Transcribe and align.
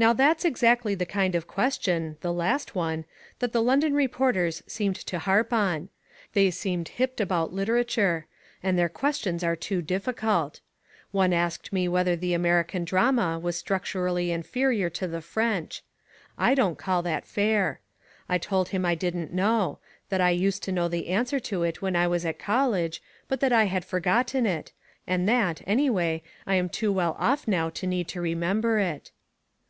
Now 0.00 0.12
that's 0.12 0.44
exactly 0.44 0.94
the 0.94 1.04
kind 1.04 1.34
of 1.34 1.48
question, 1.48 2.18
the 2.20 2.32
last 2.32 2.76
one, 2.76 3.04
that 3.40 3.50
the 3.52 3.60
London 3.60 3.94
reporters 3.94 4.62
seem 4.68 4.94
to 4.94 5.18
harp 5.18 5.52
on. 5.52 5.88
They 6.34 6.52
seemed 6.52 6.86
hipped 6.90 7.20
about 7.20 7.52
literature; 7.52 8.28
and 8.62 8.78
their 8.78 8.88
questions 8.88 9.42
are 9.42 9.56
too 9.56 9.82
difficult. 9.82 10.60
One 11.10 11.32
asked 11.32 11.72
me 11.72 11.88
whether 11.88 12.14
the 12.14 12.32
American 12.32 12.84
drama 12.84 13.40
was 13.40 13.56
structurally 13.56 14.30
inferior 14.30 14.88
to 14.90 15.08
the 15.08 15.20
French. 15.20 15.82
I 16.38 16.54
don't 16.54 16.78
call 16.78 17.02
that 17.02 17.26
fair. 17.26 17.80
I 18.28 18.38
told 18.38 18.68
him 18.68 18.86
I 18.86 18.94
didn't 18.94 19.32
know; 19.32 19.80
that 20.10 20.20
I 20.20 20.30
used 20.30 20.62
to 20.62 20.70
know 20.70 20.86
the 20.86 21.08
answer 21.08 21.40
to 21.40 21.64
it 21.64 21.82
when 21.82 21.96
I 21.96 22.06
was 22.06 22.24
at 22.24 22.38
college, 22.38 23.02
but 23.26 23.40
that 23.40 23.52
I 23.52 23.64
had 23.64 23.84
forgotten 23.84 24.46
it, 24.46 24.70
and 25.08 25.28
that, 25.28 25.60
anyway, 25.66 26.22
I 26.46 26.54
am 26.54 26.68
too 26.68 26.92
well 26.92 27.16
off 27.18 27.48
now 27.48 27.68
to 27.70 27.84
need 27.84 28.06
to 28.10 28.20
remember 28.20 28.78
it. 28.78 29.10